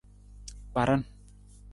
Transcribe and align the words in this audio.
Kparan. 0.73 1.01